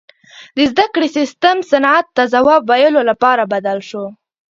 •د 0.57 0.59
زدهکړې 0.71 1.07
سیستم 1.17 1.57
صنعت 1.71 2.05
ته 2.15 2.23
ځواب 2.33 2.61
ویلو 2.69 3.01
لپاره 3.09 3.43
بدل 3.53 3.77
شو. 3.89 4.05